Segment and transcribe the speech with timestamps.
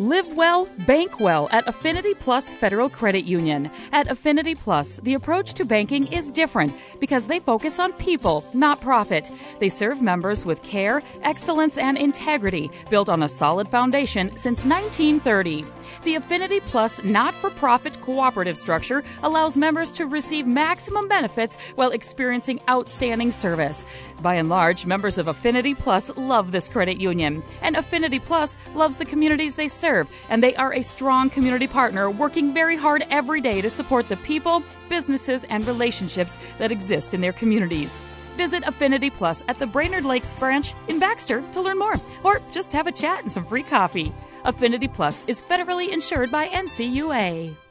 [0.00, 3.68] Live well, bank well at Affinity Plus Federal Credit Union.
[3.90, 8.80] At Affinity Plus, the approach to banking is different because they focus on people, not
[8.80, 9.28] profit.
[9.58, 15.64] They serve members with care, excellence, and integrity built on a solid foundation since 1930.
[16.04, 21.90] The Affinity Plus not for profit cooperative structure allows members to receive maximum benefits while
[21.90, 23.84] experiencing outstanding service.
[24.22, 28.96] By and large, members of Affinity Plus love this credit union, and Affinity Plus loves
[28.96, 33.06] the communities they serve serve, and they are a strong community partner working very hard
[33.10, 37.90] every day to support the people, businesses, and relationships that exist in their communities.
[38.36, 42.72] Visit Affinity Plus at the Brainerd Lakes branch in Baxter to learn more, or just
[42.72, 44.12] have a chat and some free coffee.
[44.44, 47.67] Affinity Plus is federally insured by NCUA.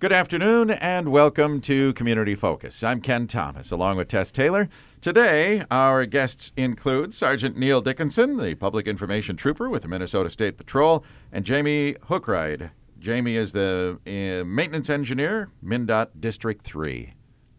[0.00, 2.82] Good afternoon and welcome to Community Focus.
[2.82, 4.68] I'm Ken Thomas along with Tess Taylor.
[5.00, 10.56] Today, our guests include Sergeant Neil Dickinson, the Public Information Trooper with the Minnesota State
[10.58, 12.72] Patrol, and Jamie Hookride.
[12.98, 17.14] Jamie is the uh, maintenance engineer, MnDOT District 3.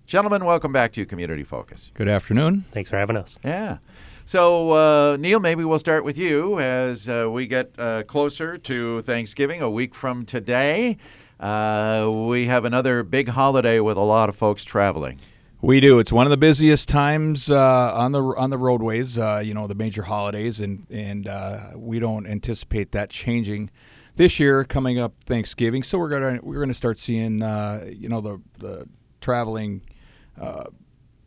[0.06, 1.90] Gentlemen, welcome back to Community Focus.
[1.96, 2.66] Good afternoon.
[2.72, 3.40] Thanks for having us.
[3.44, 3.78] Yeah.
[4.24, 9.02] So, uh, Neil, maybe we'll start with you as uh, we get uh, closer to
[9.04, 10.98] Thanksgiving, a week from today.
[11.40, 15.20] Uh, we have another big holiday with a lot of folks traveling.
[15.62, 16.00] We do.
[16.00, 19.18] It's one of the busiest times uh, on the on the roadways.
[19.18, 23.72] Uh, you know, the major holidays, and and uh, we don't anticipate that changing
[24.16, 24.64] this year.
[24.64, 28.88] Coming up Thanksgiving, so we're gonna we're gonna start seeing uh, you know the the
[29.22, 29.82] traveling
[30.40, 30.66] uh,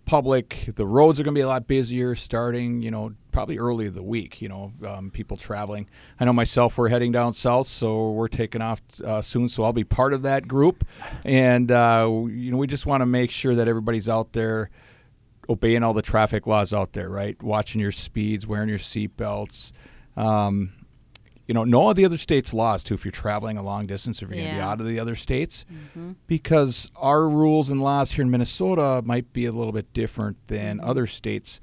[0.08, 0.70] public.
[0.74, 3.94] The roads are going to be a lot busier starting, you know, probably early of
[3.94, 5.86] the week, you know, um, people traveling.
[6.18, 9.74] I know myself, we're heading down south, so we're taking off uh, soon, so I'll
[9.74, 10.86] be part of that group.
[11.26, 14.70] And, uh, you know, we just want to make sure that everybody's out there
[15.46, 17.40] obeying all the traffic laws out there, right?
[17.42, 19.72] Watching your speeds, wearing your seatbelts.
[20.16, 20.72] Um,
[21.48, 24.22] you know, know all the other states' laws too if you're traveling a long distance,
[24.22, 26.12] if you're going to be out of the other states, mm-hmm.
[26.26, 30.76] because our rules and laws here in Minnesota might be a little bit different than
[30.76, 30.88] mm-hmm.
[30.88, 31.58] other states,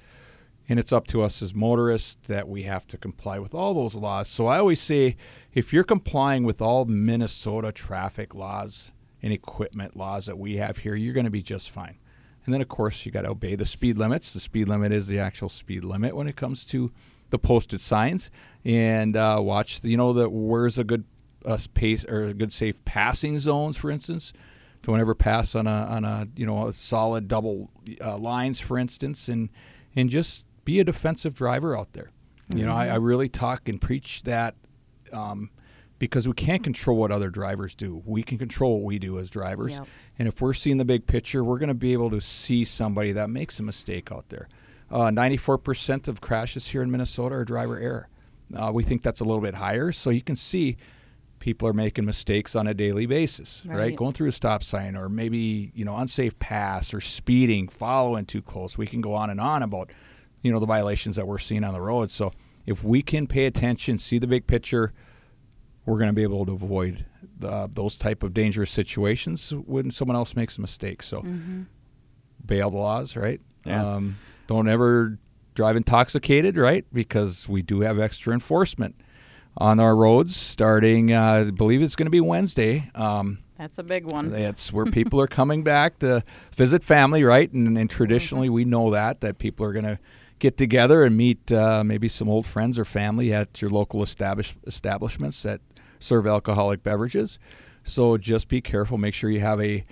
[0.68, 3.94] and it's up to us as motorists that we have to comply with all those
[3.94, 4.28] laws.
[4.28, 5.16] So I always say,
[5.54, 8.92] if you're complying with all Minnesota traffic laws
[9.22, 12.00] and equipment laws that we have here, you're going to be just fine.
[12.44, 14.34] And then, of course, you got to obey the speed limits.
[14.34, 16.92] The speed limit is the actual speed limit when it comes to
[17.30, 18.30] the posted signs
[18.64, 21.06] and uh, watch the, you know the where's a good
[21.46, 24.34] uh, pace or a good safe passing zones for instance
[24.82, 27.70] don't ever pass on a on a you know a solid double
[28.02, 29.50] uh, lines for instance and
[29.96, 32.12] and just be a defensive driver out there
[32.50, 32.60] mm-hmm.
[32.60, 33.04] you know I, I, mm-hmm.
[33.04, 34.56] really talk and preach that
[35.14, 35.50] um,
[36.00, 38.02] because we can't control what other drivers do.
[38.06, 39.74] We can control what we do as drivers.
[39.74, 39.88] Yep.
[40.20, 43.14] And if we're seeing the big picture, we're going to be able to see somebody
[43.14, 44.50] that makes a mistake out there.
[44.92, 48.10] Uh, 94% of crashes here in Minnesota are driver error.
[48.56, 49.92] Uh, we think that's a little bit higher.
[49.92, 50.78] So you can see
[51.40, 53.78] people are making mistakes on a daily basis, right.
[53.78, 53.96] right?
[53.96, 58.42] Going through a stop sign or maybe, you know, unsafe pass or speeding, following too
[58.42, 58.78] close.
[58.78, 59.92] We can go on and on about,
[60.42, 62.12] you know, the violations that we're seeing on the road.
[62.12, 62.32] So
[62.66, 64.94] if we can pay attention, see the big picture,
[65.86, 67.06] we're going to be able to avoid
[67.38, 71.04] the, those type of dangerous situations when someone else makes a mistake.
[71.04, 71.64] So mm-hmm.
[72.44, 73.42] bail the laws, right?
[73.66, 73.96] Yeah.
[73.96, 75.18] Um, don't ever
[75.54, 76.86] drive intoxicated, right?
[76.94, 78.96] Because we do have extra enforcement
[79.58, 82.90] on our roads starting, uh, I believe it's going to be Wednesday.
[82.94, 84.32] Um, that's a big one.
[84.32, 86.24] That's where people are coming back to
[86.56, 87.52] visit family, right?
[87.52, 88.56] And, and traditionally, mm-hmm.
[88.56, 89.98] we know that that people are going to
[90.40, 94.56] get together and meet uh, maybe some old friends or family at your local establish-
[94.68, 95.62] establishments that
[96.00, 97.40] serve alcoholic beverages.
[97.84, 98.98] So just be careful.
[98.98, 99.86] Make sure you have a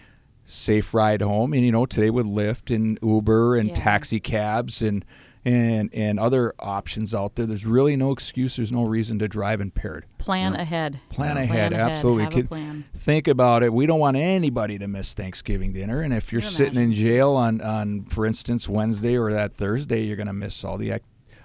[0.46, 1.54] safe ride home.
[1.54, 3.76] And you know, today with Lyft and Uber and yeah.
[3.76, 5.06] taxi cabs and
[5.46, 8.56] and and other options out there, there's really no excuse.
[8.56, 10.06] There's no reason to drive impaired.
[10.18, 10.62] Plan you know?
[10.62, 11.00] ahead.
[11.10, 11.74] Plan, ahead.
[11.74, 12.26] absolutely.
[12.26, 12.48] Ahead.
[12.48, 12.86] plan.
[12.98, 13.74] Think about it.
[13.74, 16.02] We don't want anybody to miss Thanksgiving dinner.
[16.02, 16.92] And if you're sitting imagine?
[16.92, 20.78] in jail on on, for instance, Wednesday or that Thursday, you're going to miss all
[20.78, 20.92] the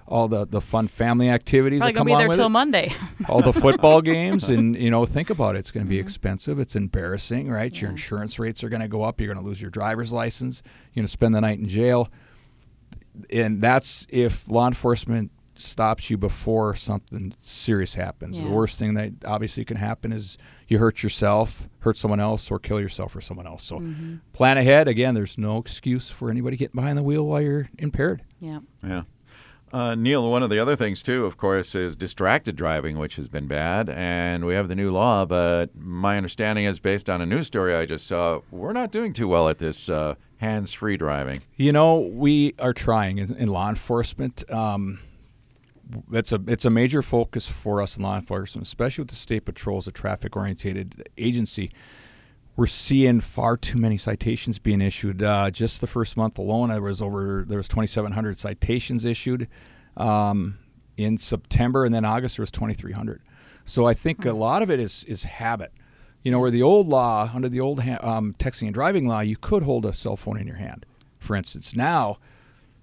[0.08, 2.50] all the, the fun family activities Probably that come be there with till it.
[2.50, 2.92] Monday.
[3.28, 5.60] all the football games, and you know, think about it.
[5.60, 6.06] It's going to be mm-hmm.
[6.06, 6.58] expensive.
[6.58, 7.72] It's embarrassing, right?
[7.75, 7.82] Yeah.
[7.82, 9.20] Your insurance rates are going to go up.
[9.20, 10.62] You're going to lose your driver's license.
[10.93, 12.08] You're going to spend the night in jail,
[13.31, 18.38] and that's if law enforcement stops you before something serious happens.
[18.38, 18.46] Yeah.
[18.46, 20.38] The worst thing that obviously can happen is
[20.69, 23.64] you hurt yourself, hurt someone else, or kill yourself or someone else.
[23.64, 24.16] So mm-hmm.
[24.32, 24.88] plan ahead.
[24.88, 28.22] Again, there's no excuse for anybody getting behind the wheel while you're impaired.
[28.40, 28.60] Yeah.
[28.82, 29.02] Yeah.
[29.73, 33.29] Uh, Neil, one of the other things too, of course, is distracted driving, which has
[33.29, 35.26] been bad, and we have the new law.
[35.26, 39.12] But my understanding is, based on a news story I just saw, we're not doing
[39.12, 41.43] too well at this uh, hands-free driving.
[41.56, 44.50] You know, we are trying in, in law enforcement.
[44.50, 45.00] Um,
[46.11, 49.44] that's a it's a major focus for us in law enforcement, especially with the state
[49.44, 51.70] patrol as a traffic oriented agency.
[52.58, 55.22] We're seeing far too many citations being issued.
[55.22, 59.46] Uh, just the first month alone, there was over there was 2,700 citations issued
[59.96, 60.58] um,
[60.96, 63.22] in September, and then August there was 2,300.
[63.64, 65.72] So I think a lot of it is is habit.
[66.25, 69.20] You know, where the old law under the old ha- um, texting and driving law,
[69.20, 70.84] you could hold a cell phone in your hand,
[71.20, 71.76] for instance.
[71.76, 72.19] Now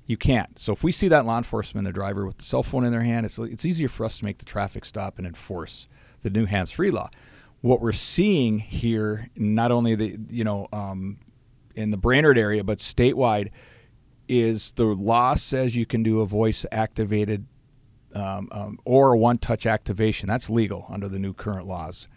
[0.06, 0.58] you can't.
[0.58, 3.04] So if we see that law enforcement, a driver with the cell phone in their
[3.04, 5.90] hand, it's it's easier for us to make the traffic stop and enforce
[6.24, 7.10] the new hands-free law.
[7.66, 11.18] What we're seeing here, not only the you know um,
[11.74, 13.50] in the Brainerd area, but statewide,
[14.30, 17.48] is the law says you can do a voice-activated
[18.14, 20.28] um, um, or a one-touch activation.
[20.28, 22.08] That's legal under the new current laws.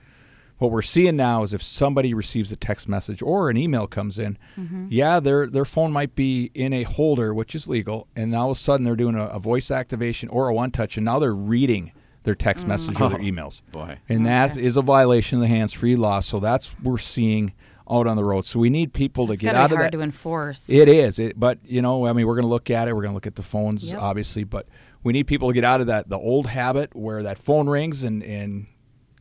[0.59, 4.19] What we're seeing now is if somebody receives a text message or an email comes
[4.19, 4.89] in, Mm-hmm.
[4.91, 8.57] yeah, their their phone might be in a holder, which is legal, and all of
[8.59, 11.35] a sudden they're doing a, a voice activation or a one touch, and now they're
[11.35, 11.93] reading
[12.29, 12.69] their text Mm.
[12.69, 13.63] message or their emails.
[13.73, 13.97] Boy.
[14.09, 16.21] And that is a violation of the hands free law.
[16.21, 17.55] So that's what we're seeing
[17.91, 18.45] out on the road.
[18.45, 19.97] So we need people to get out of hard that.
[19.97, 20.69] to enforce.
[20.69, 22.93] It is, it, but you know, I mean, we're going to look at it.
[22.95, 23.99] We're going to look at the phones, Yep.
[24.03, 24.67] obviously, but
[25.03, 28.05] we need people to get out of that the old habit where that phone rings
[28.05, 28.67] and and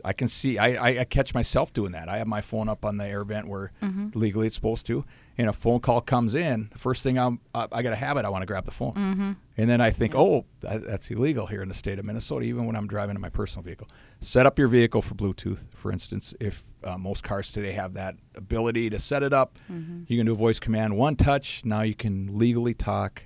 [0.03, 2.10] I can see I, I, I catch myself doing that.
[2.10, 4.19] I have my phone up on the air vent where Mm-hmm.
[4.19, 5.06] legally it's supposed to,
[5.38, 6.69] and a phone call comes in.
[6.78, 8.25] First thing I'm I, I got a habit.
[8.25, 9.31] I want to grab the phone, Mm-hmm.
[9.57, 12.66] and then I think, oh, that, that's illegal here in the state of Minnesota, even
[12.66, 13.88] when I'm driving in my personal vehicle.
[14.19, 16.34] Set up your vehicle for Bluetooth, for instance.
[16.39, 20.04] If uh, most cars today have that ability to set it up, Mm-hmm.
[20.07, 21.63] you can do a voice command, one touch.
[21.66, 23.24] Now you can legally talk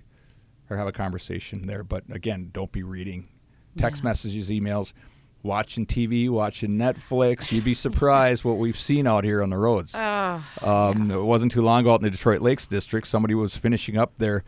[0.69, 1.83] or have a conversation there.
[1.83, 3.27] But again, don't be reading
[3.77, 4.09] text Yeah.
[4.09, 4.93] messages, emails,
[5.43, 7.51] watching TV, watching Netflix.
[7.51, 9.95] You'd be surprised what we've seen out here on the roads.
[9.95, 10.41] Ugh.
[10.61, 13.07] Um, It wasn't too long ago out in the Detroit Lakes District.
[13.07, 14.43] Somebody was finishing up their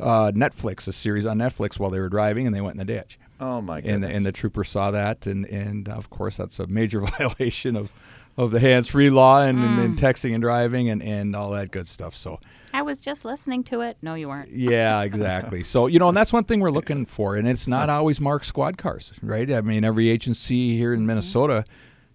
[0.00, 2.84] uh, Netflix, a series on Netflix, while they were driving, and they went in the
[2.84, 3.18] ditch.
[3.40, 4.08] Oh my And goodness.
[4.10, 7.92] the, and the trooper saw that, and and of course that's a major violation of
[8.36, 9.84] of the hands-free law and, and, Mm.
[9.84, 12.14] and texting and driving and, and all that good stuff.
[12.14, 12.38] So
[12.72, 13.96] I was just listening to it.
[14.00, 14.52] No, you weren't.
[14.52, 15.64] yeah, exactly.
[15.64, 18.46] so you know, and that's one thing we're looking for, and it's not always marked
[18.46, 19.50] squad cars, right?
[19.52, 21.00] I mean, every agency here Mm-hmm.
[21.02, 21.64] in Minnesota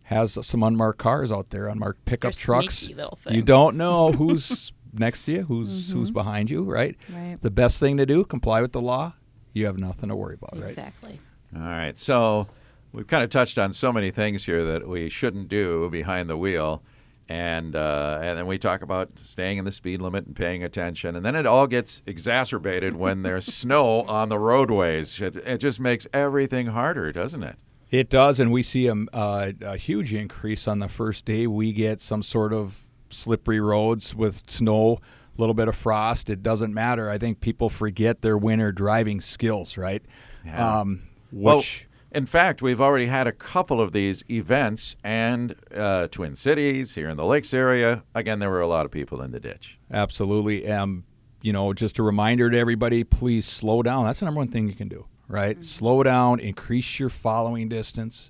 [0.04, 2.90] has some unmarked cars out there, unmarked pickup They're trucks.
[3.30, 6.96] You don't know who's next to you, who's who's behind you, right?
[7.14, 7.38] Right.
[7.42, 9.14] The best thing to do, comply with the law.
[9.54, 10.70] You have nothing to worry about, right?
[10.70, 11.20] Exactly.
[11.56, 11.98] All right.
[11.98, 12.48] So
[12.92, 16.38] we've kind of touched on so many things here that we shouldn't do behind the
[16.38, 16.84] wheel.
[17.30, 21.16] And uh, and then we talk about staying in the speed limit and paying attention,
[21.16, 25.22] and then it all gets exacerbated when there's snow on the roadways.
[25.22, 27.56] It, it just makes everything harder, doesn't it?
[27.92, 31.48] It does, and we see a, uh, a huge increase on the first day.
[31.48, 35.00] We get some sort of slippery roads with snow,
[35.38, 36.30] a little bit of frost.
[36.30, 37.10] It doesn't matter.
[37.10, 40.04] I think people forget their winter driving skills, right?
[40.46, 40.80] Yeah.
[40.82, 41.64] Um, Well,
[42.12, 47.10] in fact, we've already had a couple of these events, and uh, Twin Cities here
[47.10, 48.04] in the Lakes area.
[48.14, 49.80] Again, there were a lot of people in the ditch.
[49.92, 51.06] absolutely, um,
[51.42, 54.06] you know, just a reminder to everybody: please slow down.
[54.06, 55.64] That's the number one thing you can do, right?
[55.64, 58.30] Slow down, increase your following distance,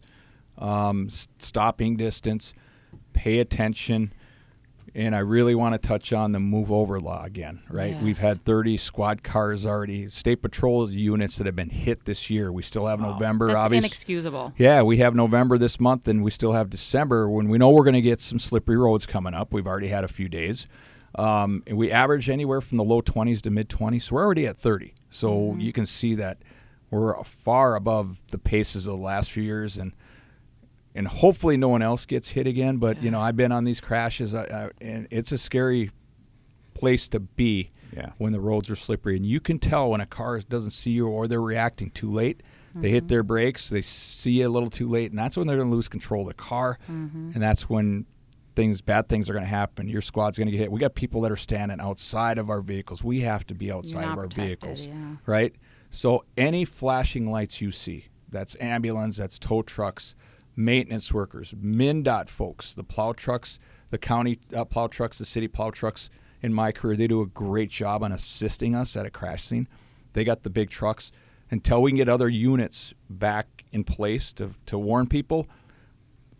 [0.57, 2.53] um, stopping distance,
[3.11, 4.13] pay attention.
[4.95, 7.99] And I really want to touch on the move over law again, right?
[7.99, 12.51] We've had 30 squad cars already, state patrol units that have been hit this year.
[12.51, 13.87] We still have November, That's obviously.
[13.87, 14.53] inexcusable.
[14.55, 17.83] Yeah, we have November this month, and we still have December when we know we're
[17.83, 19.51] going to get some slippery roads coming up.
[19.51, 20.67] We've already had a few days.
[21.15, 24.03] Um, and we average anywhere from the low 20s to mid 20s.
[24.03, 24.93] So we're already at 30.
[25.09, 26.37] So you can see that
[26.91, 29.77] we're far above the paces of the last few years.
[29.77, 29.93] And
[30.95, 32.77] and hopefully no one else gets hit again.
[32.77, 35.91] But, you know, I've been on these crashes, I, I, and it's a scary
[36.73, 38.11] place to be Yeah.
[38.17, 39.15] when the roads are slippery.
[39.15, 42.43] And you can tell when a car doesn't see you or they're reacting too late.
[42.75, 43.07] They hit mm-hmm.
[43.09, 45.75] their brakes, they see you a little too late, and that's when they're going to
[45.75, 46.79] lose control of the car.
[46.89, 47.33] Mm-hmm.
[47.35, 48.07] And that's when
[48.55, 49.87] things, bad things are going to happen.
[49.87, 50.71] Your squad's going to get hit.
[50.71, 53.03] We got people that are standing outside of our vehicles.
[53.03, 55.15] We have to be outside not of our protected, vehicles, yeah.
[55.27, 55.53] right?
[55.91, 60.15] So any flashing lights you see, that's ambulance, that's tow trucks,
[60.55, 65.71] maintenance workers, MnDOT folks, the plow trucks, the county uh, plow trucks, the city plow
[65.71, 66.09] trucks.
[66.41, 69.67] In my career, they do a great job on assisting us at a crash scene.
[70.11, 71.11] They got the big trucks.
[71.49, 75.47] Until we can get other units back in place to, to warn people,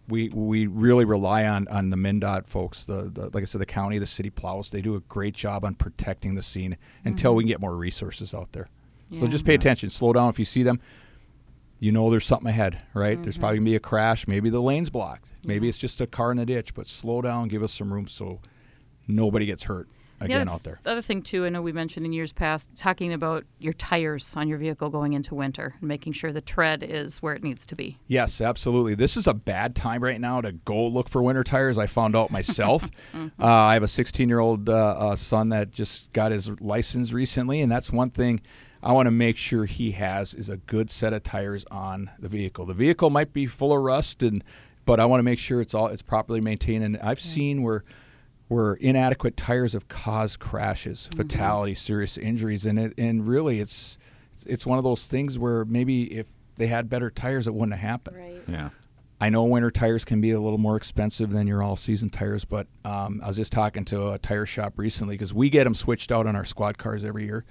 [0.08, 2.86] we we really rely on on the MnDOT folks.
[2.86, 4.70] The, the like I said, the county, the city plows.
[4.70, 8.34] They do a great job on protecting the scene until we can get more resources
[8.34, 8.70] out there.
[9.12, 10.80] So just pay attention, slow down if you see them.
[11.84, 13.22] You know there's something ahead, right?
[13.22, 14.26] There's probably gonna be a crash.
[14.26, 15.28] Maybe the lane's blocked.
[15.44, 16.74] Maybe it's just a car in the ditch.
[16.74, 18.40] But slow down, give us some room so
[19.06, 19.90] nobody gets hurt
[20.22, 20.80] again the out there.
[20.84, 24.34] The other thing too, I know we mentioned in years past, talking about your tires
[24.38, 27.66] on your vehicle going into winter and making sure the tread is where it needs
[27.66, 28.00] to be.
[28.08, 28.96] Yes, absolutely.
[28.96, 31.78] This is a bad time right now to go look for winter tires.
[31.78, 32.90] I found out myself.
[33.14, 33.44] Mm-hmm.
[33.44, 37.12] uh, I have a 16 year old uh, uh, son that just got his license
[37.12, 38.42] recently, and that's one thing
[38.84, 42.28] I want to make sure he has is a good set of tires on the
[42.28, 42.66] vehicle.
[42.66, 44.44] The vehicle might be full of rust, and
[44.86, 46.84] but I want to make sure it's all it's properly maintained.
[46.84, 47.84] And I've seen where
[48.50, 51.22] where inadequate tires have caused crashes, Mm-hmm.
[51.22, 53.98] fatalities, serious injuries, and it and really it's
[54.34, 57.78] it's, it's one of those things where maybe if they had better tires, it wouldn't
[57.78, 58.18] have happened.
[58.18, 58.42] Right.
[58.48, 58.70] Yeah.
[59.24, 62.68] I know winter tires can be a little more expensive than your all-season tires, but
[62.84, 66.12] um, I was just talking to a tire shop recently because we get them switched
[66.12, 67.46] out on our squad cars every year,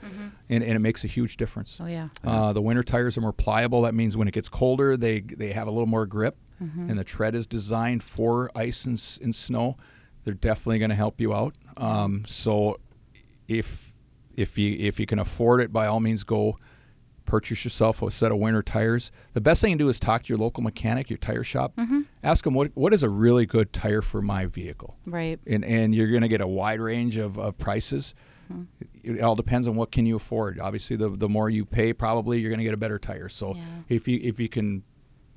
[0.51, 1.79] and, and it makes a huge difference.
[1.81, 2.09] Oh yeah.
[2.23, 3.81] Uh, the winter tires are more pliable.
[3.83, 6.37] That means when it gets colder, they they have a little more grip,
[6.91, 9.79] and the tread is designed for ice and, and snow.
[10.25, 11.55] They're definitely going to help you out.
[11.79, 12.81] Um, so
[13.49, 13.95] if
[14.37, 16.59] if you if you can afford it, by all means, go
[17.25, 19.11] purchase yourself a set of winter tires.
[19.33, 21.75] The best thing to do is talk to your local mechanic, your tire shop.
[21.77, 22.01] Mm-hmm.
[22.23, 25.39] Ask them what what is a really good tire for my vehicle Right.
[25.47, 28.15] and and you're going to get a wide range of, of prices.
[28.53, 28.63] Mm-hmm.
[29.05, 30.59] It, it all depends on what can you afford.
[30.61, 33.29] Obviously, the the more you pay, probably you're going to get a better tire.
[33.29, 33.63] So Yeah.
[33.89, 34.83] if you if you can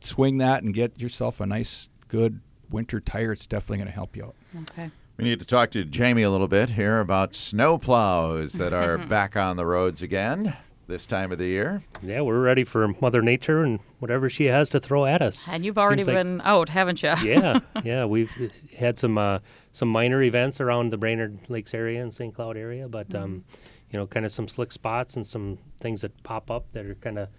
[0.02, 2.40] swing that and get yourself a nice good
[2.70, 4.36] winter tire, it's definitely going to help you out.
[4.72, 4.92] Okay.
[5.18, 8.98] We need to talk to Jamie a little bit here about snow plows that are
[9.16, 11.82] back on the roads again this time of the year.
[12.04, 15.48] Yeah, we're ready for Mother Nature and whatever she has to throw at us.
[15.50, 17.14] And you've already Seems like- been out, haven't you?
[17.24, 18.32] yeah, yeah, we've
[18.78, 19.40] had some uh,
[19.72, 22.34] some minor events around the Brainerd Lakes area and St.
[22.34, 23.44] Cloud area, but um,
[23.90, 26.96] you know, kind of some slick spots and some things that pop up that are
[26.96, 27.30] kind of,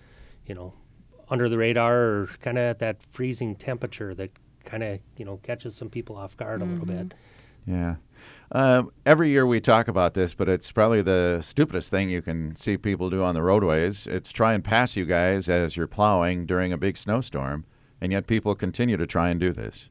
[0.46, 0.72] you know,
[1.28, 4.30] under the radar or kind of at that freezing temperature that
[4.64, 7.14] kind of you know catches some people off guard a little bit.
[7.66, 7.96] Yeah.
[8.52, 12.54] Um, every year we talk about this, but it's probably the stupidest thing you can
[12.54, 14.06] see people do on the roadways.
[14.06, 17.64] It's try and pass you guys as you're plowing during a big snowstorm,
[18.00, 19.88] and yet people continue to try and do this.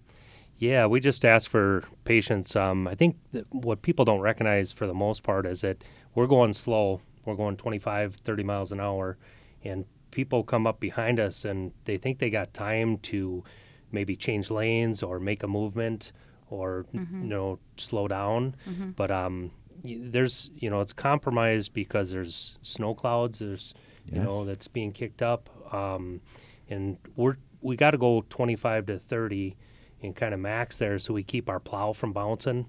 [0.57, 2.55] Yeah, we just ask for patience.
[2.55, 3.17] Um, I think
[3.49, 7.01] what people don't recognize for the most part is that we're going slow.
[7.25, 9.17] We're going 25, 30 miles an hour,
[9.65, 13.43] and people come up behind us and they think they got time to
[13.91, 16.13] maybe change lanes or make a movement
[16.55, 18.55] or you know slow down.
[18.95, 19.51] But um,
[19.83, 23.39] there's you know it's compromised because there's snow clouds.
[23.39, 23.73] There's
[24.07, 24.25] you Yes.
[24.25, 26.21] know that's being kicked up, um,
[26.69, 29.55] and we're we got to go 25 to 30
[30.03, 32.67] and kind of max there so we keep our plow from bouncing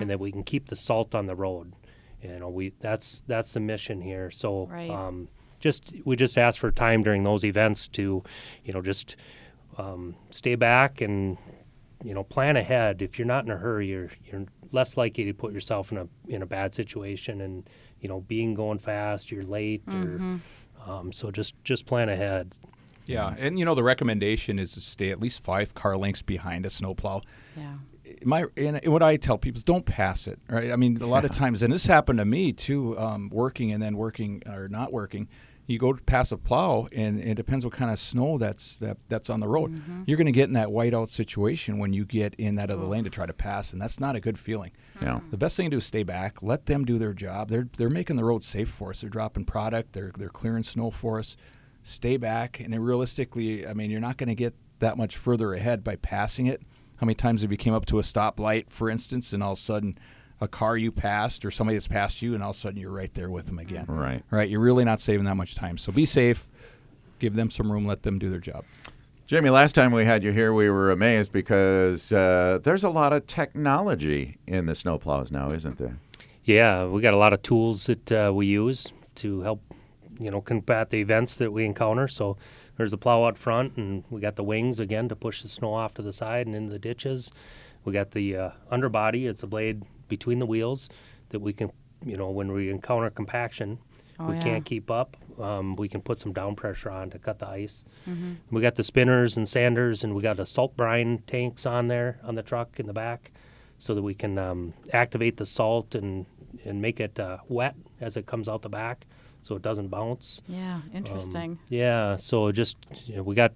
[0.00, 1.74] and that we can keep the salt on the road.
[2.22, 4.30] You know, we that's that's the mission here.
[4.30, 4.90] So Right.
[4.90, 5.28] um,
[5.60, 8.22] just we just ask for time during those events to,
[8.64, 9.16] you know, just
[9.76, 11.36] um, stay back and
[12.02, 13.02] you know plan ahead.
[13.02, 16.08] If you're not in a hurry, you're you're less likely to put yourself in a
[16.28, 17.40] in a bad situation.
[17.40, 17.68] And
[18.00, 20.40] you know, being going fast, you're late, or
[20.86, 22.56] um, so just just plan ahead.
[23.06, 26.66] Yeah, and you know the recommendation is to stay at least five car lengths behind
[26.66, 27.22] a snowplow.
[27.56, 27.74] Yeah.
[28.22, 30.38] my and what I tell people is don't pass it.
[30.48, 30.70] Right?
[30.70, 33.82] I mean, a lot of times, and this happened to me too, um, working and
[33.82, 35.28] then working or not working.
[35.68, 38.96] You go to pass a plow, and it depends what kind of snow that's that,
[39.08, 39.72] that's on the road.
[39.72, 40.04] Mm-hmm.
[40.06, 43.04] You're going to get in that whiteout situation when you get in that other lane
[43.04, 44.72] to try to pass, and that's not a good feeling.
[45.00, 45.16] Yeah.
[45.18, 45.30] Mm-hmm.
[45.30, 47.50] The best thing to do is stay back, let them do their job.
[47.50, 49.02] They're they're making the road safe for us.
[49.02, 49.92] They're dropping product.
[49.92, 51.36] They're they're clearing snow for us.
[51.82, 55.52] Stay back, and then realistically, I mean, you're not going to get that much further
[55.52, 56.62] ahead by passing it.
[56.96, 59.58] How many times have you came up to a stoplight, for instance, and all of
[59.58, 59.98] a sudden
[60.40, 62.92] a car you passed or somebody that's passed you, and all of a sudden you're
[62.92, 63.86] right there with them again?
[63.88, 64.22] Right.
[64.30, 64.48] Right.
[64.48, 65.78] You're really not saving that much time.
[65.78, 66.48] So be safe.
[67.18, 67.86] Give them some room.
[67.86, 68.64] Let them do their job.
[69.26, 73.12] Jamie, last time we had you here, we were amazed because uh, there's a lot
[73.12, 75.98] of technology in the snowplows now, isn't there?
[76.44, 79.60] Yeah, we got a lot of tools that uh, we use to help,
[80.18, 82.08] you know, combat the events that we encounter.
[82.08, 82.38] So
[82.78, 85.74] there's the plow out front, and we got the wings again to push the snow
[85.74, 87.30] off to the side and into the ditches.
[87.84, 90.88] We got the uh, underbody; it's a blade between the wheels
[91.30, 91.70] that we can,
[92.04, 93.78] you know, when we encounter compaction,
[94.20, 94.40] Oh, we yeah.
[94.40, 95.16] can't keep up.
[95.38, 97.84] Um, we can put some down pressure on to cut the ice.
[98.50, 102.18] We got the spinners and sanders, and we got a salt brine tanks on there
[102.24, 103.30] on the truck in the back,
[103.78, 106.26] so that we can um, activate the salt and
[106.64, 109.06] and make it uh, wet as it comes out the back,
[109.42, 110.40] so it doesn't bounce.
[110.48, 110.76] Yeah.
[110.76, 111.58] Um, Interesting.
[111.68, 113.52] yeah, so just you know, we got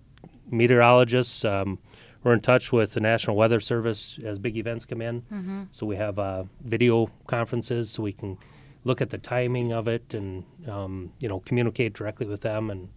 [0.49, 1.45] meteorologists.
[2.25, 5.69] We're in touch with the National Weather Service as big events come in.
[5.73, 8.39] So we have uh, video conferences so we can
[8.85, 12.71] look at the timing of it and um, you know communicate directly with them.
[12.71, 12.89] And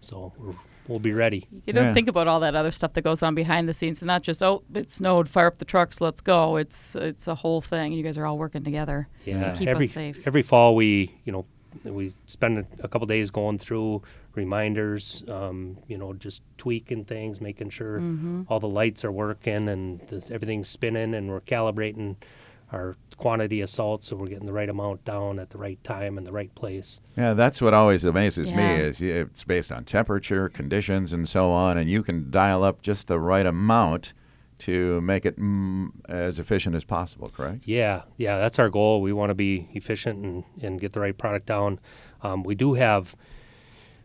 [0.00, 0.54] so we're
[0.88, 1.48] we'll be ready.
[1.66, 1.94] You don't Yeah.
[1.94, 3.98] think about all that other stuff that goes on behind the scenes.
[3.98, 6.56] It's not just oh, it snowed, fire up the trucks, let's go.
[6.56, 7.92] It's it's a whole thing.
[7.92, 10.26] You guys are all working together Yeah, to keep every us safe.
[10.26, 11.44] every fall we you know
[11.84, 14.02] we spend a, a couple days going through
[14.34, 18.42] reminders, um, you know, just tweaking things, making sure Mm-hmm.
[18.48, 22.16] all the lights are working and the, everything's spinning, and we're calibrating
[22.72, 26.18] our quantity of salt so we're getting the right amount down at the right time
[26.18, 27.00] and the right place.
[27.16, 31.78] Yeah, that's what always amazes me is it's based on temperature, conditions, and so on,
[31.78, 34.12] and you can dial up just the right amount
[34.58, 37.28] to make it mm, as efficient as possible.
[37.28, 37.62] Correct?
[37.66, 39.02] Yeah, yeah, that's our goal.
[39.02, 41.78] We want to be efficient and, and get the right product down.
[42.22, 43.14] Um, we do have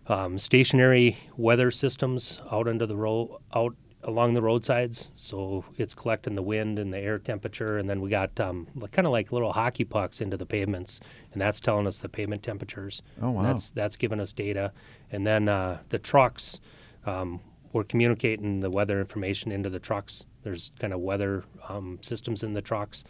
[0.08, 5.10] um, stationary weather systems out under the road, out along the roadsides.
[5.15, 9.05] So it's collecting the wind and the air temperature, and then we got um, kind
[9.05, 11.00] of like little hockey pucks into the pavements,
[11.31, 13.01] and that's telling us the pavement temperatures.
[13.22, 13.43] Oh, And wow.
[13.43, 14.74] That's that's giving us data,
[15.12, 16.60] and then uh, the trucks.
[17.05, 17.39] Um,
[17.73, 20.25] we're communicating the weather information into the trucks.
[20.43, 23.03] There's kind of weather um, systems in the trucks,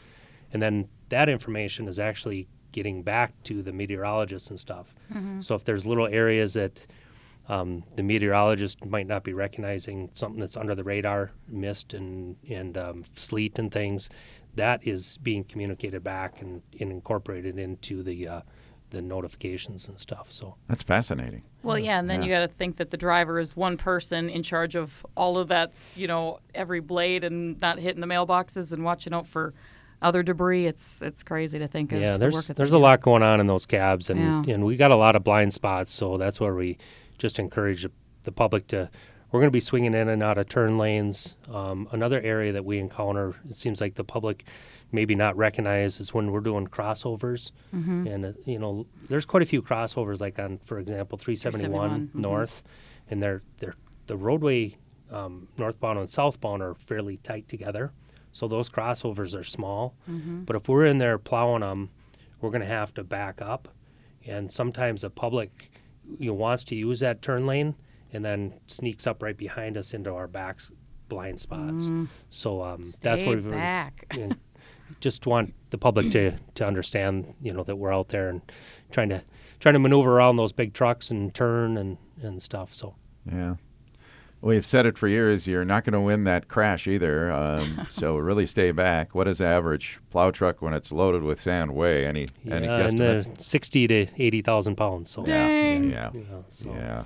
[0.53, 4.93] and then that information is actually getting back to the meteorologists and stuff.
[5.41, 6.79] So if there's little areas that
[7.49, 12.77] um, the meteorologist might not be recognizing something that's under the radar, mist and and
[12.77, 14.09] um, sleet and things,
[14.55, 18.41] that is being communicated back and, and incorporated into the uh,
[18.91, 20.27] the notifications and stuff.
[20.31, 21.41] So That's fascinating.
[21.63, 24.43] Well, yeah, and then you got to think that the driver is one person in
[24.43, 28.83] charge of all of that's you know every blade and not hitting the mailboxes and
[28.83, 29.53] watching out for
[30.01, 30.65] other debris.
[30.67, 31.99] It's it's crazy to think of.
[32.01, 34.53] yeah, the there's work there's a lot going on in those cabs, and Yeah.
[34.55, 35.91] and we got a lot of blind spots.
[35.91, 36.77] So that's where we
[37.17, 37.91] just encourage the-
[38.23, 38.89] the public to.
[39.31, 41.35] We're going to be swinging in and out of turn lanes.
[41.49, 44.43] Um, another area that we encounter, it seems like the public
[44.91, 47.51] maybe not recognize, is when we're doing crossovers.
[47.75, 48.07] Mm-hmm.
[48.07, 52.07] And uh, you know, there's quite a few crossovers, like on, for example, 371, 371,
[52.07, 52.15] mhm.
[52.15, 52.63] north,
[53.09, 53.75] and they're they're
[54.07, 54.77] the roadway
[55.11, 57.91] um, northbound and southbound are fairly tight together.
[58.31, 59.95] So those crossovers are small.
[60.09, 60.43] Mm-hmm.
[60.43, 61.89] But if we're in there plowing them,
[62.39, 63.67] we're going to have to back up.
[64.25, 65.71] And sometimes the public
[66.17, 67.75] you know, wants to use that turn lane
[68.13, 70.71] and then sneaks up right behind us into our backs
[71.09, 71.91] blind spots.
[72.29, 74.05] So um, that's where we're back.
[74.91, 78.41] and just want the public to, to understand, you know, that we're out there and
[78.91, 79.23] trying to
[79.59, 82.73] trying to maneuver around those big trucks and turn and, and stuff.
[82.73, 82.95] So
[83.31, 83.55] Yeah.
[84.43, 85.47] We've said it for years.
[85.47, 87.31] You're not going to win that crash either.
[87.31, 89.13] Um, so really stay back.
[89.13, 92.07] What is the average plow truck when it's loaded with sand weigh?
[92.07, 93.39] Any any yeah, and guesstimate?
[93.39, 95.11] sixty to eighty thousand pounds.
[95.11, 95.91] So yeah, Dang.
[95.91, 96.73] yeah, yeah, so.
[96.73, 97.03] yeah.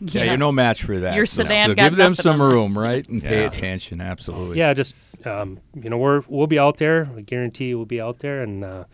[0.00, 1.14] Yeah, you're no match for that.
[1.14, 3.06] Your so, sedan so got give them some on room, right?
[3.08, 4.00] And pay attention.
[4.00, 4.58] Absolutely.
[4.58, 7.08] yeah, just um, you know, we're we'll be out there.
[7.16, 8.84] I guarantee we'll be out there, and uh,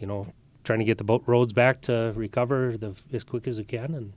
[0.00, 0.32] you know,
[0.64, 3.94] trying to get the boat roads back to recover the as quick as we can,
[3.94, 4.12] and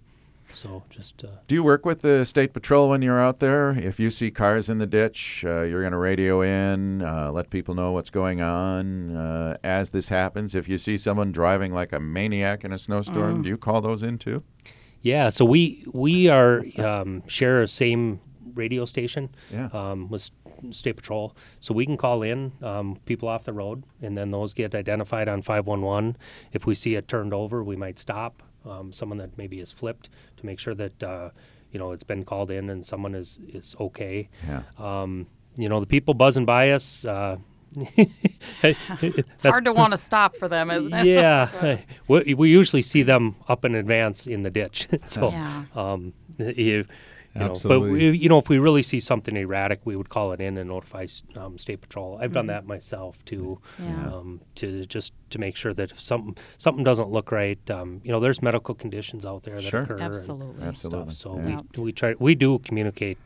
[0.53, 3.71] so just uh, Do you work with the state patrol when you're out there?
[3.71, 7.49] If you see cars in the ditch, uh, you're going to radio in, uh, let
[7.49, 10.55] people know what's going on uh, as this happens.
[10.55, 14.03] If you see someone driving like a maniac in a snowstorm, do you call those
[14.03, 14.43] in too?
[15.01, 15.29] Yeah.
[15.29, 18.19] So we we are um, share a same
[18.53, 19.69] radio station Yeah.
[19.73, 20.29] um, with
[20.71, 24.53] state patrol, so we can call in um, people off the road, and then those
[24.53, 26.15] get identified on five one one.
[26.51, 30.09] If we see it turned over, we might stop um, someone that maybe is flipped
[30.37, 31.29] to make sure that uh,
[31.71, 34.29] you know it's been called in and someone is is okay.
[34.47, 34.63] Yeah.
[34.77, 37.03] Um, you know, the people buzzing by us.
[37.05, 37.37] Uh,
[38.63, 41.05] It's hard to want to stop for them, isn't it?
[41.07, 44.87] yeah, we, we usually see them up in advance in the ditch.
[45.05, 45.63] so, Yeah.
[45.75, 46.45] um, you,
[47.33, 47.91] you know, but Absolutely.
[48.11, 50.69] we, you know, if we really see something erratic, we would call it in and
[50.69, 51.07] notify
[51.37, 52.19] um, state patrol.
[52.21, 54.07] I've done that myself too, Yeah.
[54.07, 58.11] um, to just to make sure that if something something doesn't look right, um, you
[58.11, 59.83] know, there's medical conditions out there that Sure.
[59.83, 59.93] occur.
[59.93, 60.65] and Absolutely.
[60.65, 61.13] Absolutely.
[61.13, 61.33] Stuff.
[61.35, 61.61] So Yeah.
[61.77, 63.17] we we try we do communicate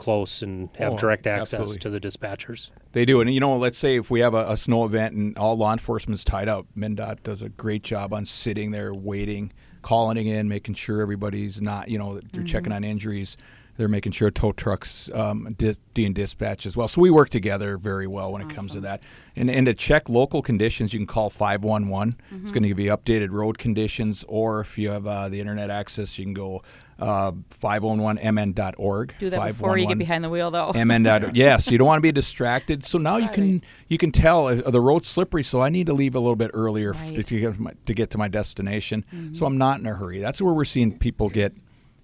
[0.00, 1.78] close and have Oh, direct access absolutely.
[1.80, 2.70] to the dispatchers.
[2.92, 3.20] They do.
[3.20, 5.72] And, you know, let's say if we have a, a snow event and all law
[5.72, 10.48] enforcement's tied up, MnDOT does a great job on sitting there waiting, calling it in,
[10.48, 13.36] making sure everybody's not, you know, they're checking on injuries.
[13.76, 16.86] They're making sure tow trucks um, di- being dispatched as well.
[16.86, 19.02] So we work together very well when it comes to that.
[19.36, 22.16] And, and to check local conditions, you can call 511.
[22.42, 24.22] It's going to give you updated road conditions.
[24.28, 26.62] Or if you have uh, the internet access, you can go
[27.00, 27.32] uh,
[27.62, 29.14] 511mn.org.
[29.18, 30.72] Do that before you get behind the wheel, though.
[30.72, 32.84] MN dot yes, you don't want to be distracted.
[32.84, 35.92] So now you can you can tell uh, the road's slippery, so I need to
[35.92, 37.24] leave a little bit earlier f- Right.
[37.26, 39.04] to, get my, to get to my destination.
[39.32, 40.18] So I'm not in a hurry.
[40.20, 41.52] That's where we're seeing people get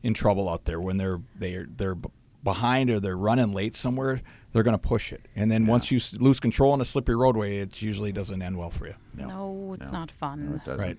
[0.03, 1.97] in trouble out there when they're they're they're
[2.43, 4.21] behind or they're running late somewhere.
[4.53, 7.59] They're going to push it, and then once you lose control on a slippery roadway,
[7.59, 8.95] it usually doesn't end well for you.
[9.15, 10.55] no, it's not No, fun.
[10.63, 10.87] it doesn't.
[10.87, 10.99] Right.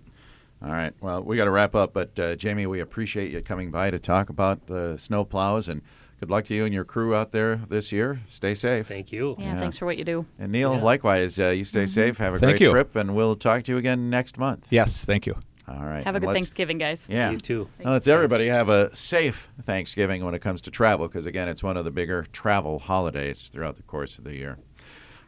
[0.63, 0.93] All right.
[1.01, 3.99] Well, we got to wrap up, but uh, Jamie, we appreciate you coming by to
[3.99, 5.81] talk about the snow plows and
[6.19, 8.21] good luck to you and your crew out there this year.
[8.27, 8.87] Stay safe.
[8.87, 9.35] Thank you.
[9.37, 9.59] Yeah, Yeah.
[9.59, 10.25] thanks for what you do.
[10.39, 12.17] And Neil, likewise, uh, you stay safe.
[12.17, 12.71] Have a Thank great you.
[12.71, 14.67] trip, and we'll talk to you again next month.
[14.71, 15.35] Yes, thank you.
[15.67, 16.03] All right.
[16.05, 17.05] Have a and good Thanksgiving, guys.
[17.09, 17.29] Yeah.
[17.29, 17.67] You too.
[17.83, 21.61] Well, let's everybody have a safe Thanksgiving when it comes to travel, because again, it's
[21.61, 24.57] one of the bigger travel holidays throughout the course of the year.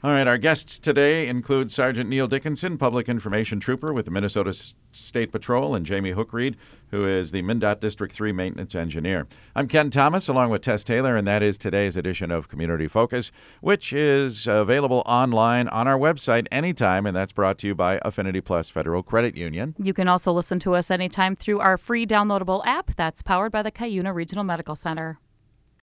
[0.01, 4.53] All right, our guests today include Sergeant Neil Dickinson, Public Information Trooper with the Minnesota
[4.93, 6.55] State Patrol, and Jamie Hookreed,
[6.91, 9.27] who is the MnDOT District 3 Maintenance Engineer.
[9.57, 13.29] I'm Ken Thomas, along with Tess Taylor, and that is today's edition of Community Focus,
[13.59, 18.39] which is available online on our website anytime, and that's brought to you by Affinity
[18.39, 19.75] Plus Federal Credit Union.
[19.77, 23.63] You can also listen to us anytime through our free downloadable app that's powered by
[23.63, 25.19] the Cuyuna Regional Medical Center.